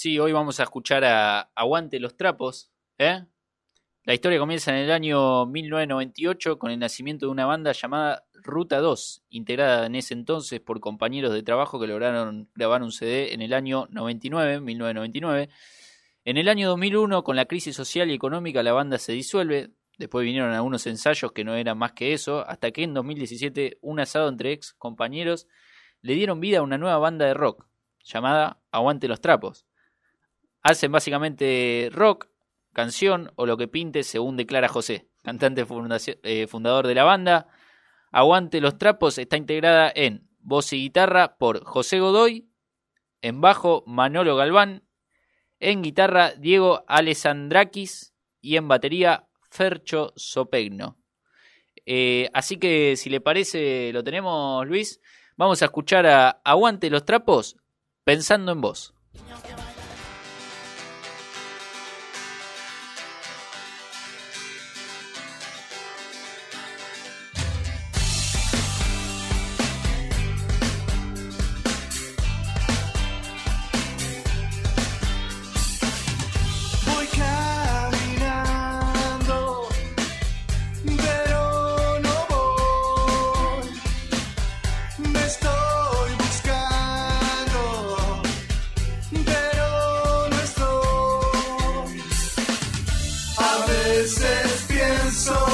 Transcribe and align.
Sí, 0.00 0.16
hoy 0.20 0.30
vamos 0.30 0.60
a 0.60 0.62
escuchar 0.62 1.04
a 1.04 1.50
Aguante 1.56 1.98
los 1.98 2.16
Trapos. 2.16 2.70
¿eh? 2.98 3.24
La 4.04 4.14
historia 4.14 4.38
comienza 4.38 4.70
en 4.70 4.76
el 4.84 4.92
año 4.92 5.44
1998 5.46 6.56
con 6.56 6.70
el 6.70 6.78
nacimiento 6.78 7.26
de 7.26 7.32
una 7.32 7.46
banda 7.46 7.72
llamada 7.72 8.24
Ruta 8.32 8.78
2, 8.78 9.24
integrada 9.30 9.86
en 9.86 9.96
ese 9.96 10.14
entonces 10.14 10.60
por 10.60 10.78
compañeros 10.78 11.32
de 11.32 11.42
trabajo 11.42 11.80
que 11.80 11.88
lograron 11.88 12.48
grabar 12.54 12.84
un 12.84 12.92
CD 12.92 13.34
en 13.34 13.42
el 13.42 13.52
año 13.52 13.88
99, 13.90 14.60
1999. 14.60 15.48
En 16.24 16.36
el 16.36 16.48
año 16.48 16.68
2001, 16.68 17.24
con 17.24 17.34
la 17.34 17.46
crisis 17.46 17.74
social 17.74 18.08
y 18.08 18.14
económica, 18.14 18.62
la 18.62 18.74
banda 18.74 18.98
se 18.98 19.10
disuelve. 19.10 19.70
Después 19.98 20.24
vinieron 20.24 20.52
algunos 20.52 20.86
ensayos 20.86 21.32
que 21.32 21.42
no 21.42 21.56
eran 21.56 21.76
más 21.76 21.90
que 21.90 22.12
eso, 22.12 22.46
hasta 22.48 22.70
que 22.70 22.84
en 22.84 22.94
2017 22.94 23.78
un 23.80 23.98
asado 23.98 24.28
entre 24.28 24.52
ex 24.52 24.74
compañeros 24.74 25.48
le 26.02 26.14
dieron 26.14 26.38
vida 26.38 26.60
a 26.60 26.62
una 26.62 26.78
nueva 26.78 26.98
banda 26.98 27.26
de 27.26 27.34
rock 27.34 27.66
llamada 28.04 28.60
Aguante 28.70 29.08
los 29.08 29.20
Trapos. 29.20 29.67
Hacen 30.68 30.92
básicamente 30.92 31.88
rock, 31.94 32.28
canción 32.74 33.32
o 33.36 33.46
lo 33.46 33.56
que 33.56 33.68
pinte 33.68 34.02
según 34.02 34.36
declara 34.36 34.68
José, 34.68 35.08
cantante 35.22 35.64
eh, 36.24 36.46
fundador 36.46 36.86
de 36.86 36.94
la 36.94 37.04
banda. 37.04 37.48
Aguante 38.12 38.60
los 38.60 38.76
Trapos 38.76 39.16
está 39.16 39.38
integrada 39.38 39.90
en 39.94 40.28
voz 40.40 40.70
y 40.74 40.76
guitarra 40.82 41.38
por 41.38 41.64
José 41.64 42.00
Godoy, 42.00 42.50
en 43.22 43.40
bajo 43.40 43.82
Manolo 43.86 44.36
Galván, 44.36 44.84
en 45.58 45.80
guitarra 45.80 46.32
Diego 46.32 46.84
Alessandrakis 46.86 48.12
y 48.42 48.56
en 48.58 48.68
batería 48.68 49.26
Fercho 49.48 50.12
Sopegno. 50.16 50.98
Eh, 51.86 52.28
así 52.34 52.58
que 52.58 52.96
si 52.98 53.08
le 53.08 53.22
parece, 53.22 53.90
lo 53.94 54.04
tenemos 54.04 54.66
Luis, 54.66 55.00
vamos 55.34 55.62
a 55.62 55.64
escuchar 55.64 56.06
a 56.06 56.42
Aguante 56.44 56.90
los 56.90 57.06
Trapos 57.06 57.56
pensando 58.04 58.52
en 58.52 58.60
vos. 58.60 58.92
Me 85.12 85.24
estoy 85.24 86.10
buscando, 86.18 87.60
pero 89.24 90.28
no 90.30 90.38
estoy. 90.40 92.02
A 93.38 93.66
veces 93.66 94.64
pienso. 94.68 95.47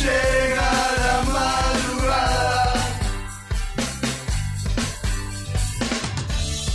llega 0.00 0.70
la 1.04 1.22
madrugada. 1.32 2.74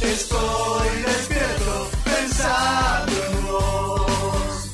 Estoy 0.02 0.90
despierto 1.06 1.90
pensando 2.04 3.14
en 3.26 3.48
vos. 3.48 4.72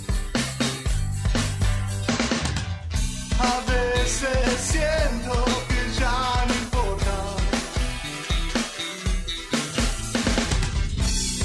A 3.40 3.56
veces 3.72 4.60
siento 4.72 5.34
que 5.70 6.00
ya 6.00 6.46
no 6.48 6.54
importa. 6.54 7.16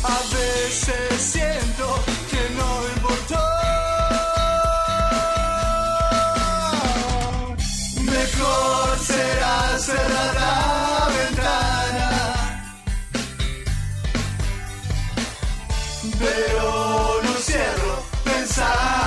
A 0.05 0.19
veces. 0.35 1.08
pero 16.19 17.21
no 17.23 17.35
cierro 17.35 18.03
pensar. 18.25 18.98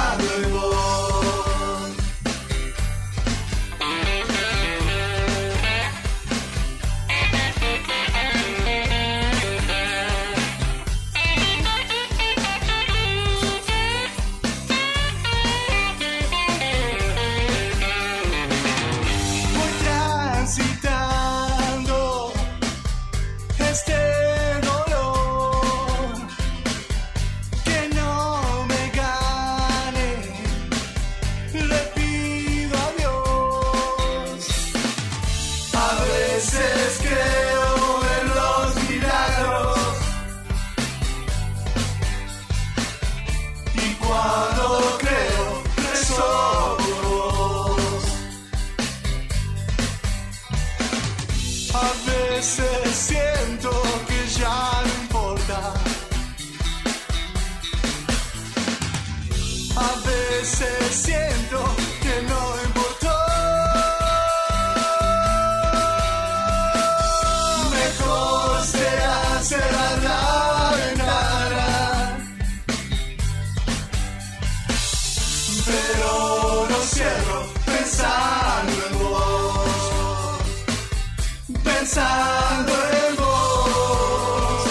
Pensando 81.81 82.74
en 83.07 83.16
vos, 83.16 84.69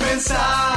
pensando 0.00 0.67